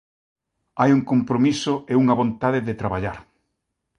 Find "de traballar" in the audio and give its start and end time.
2.67-3.17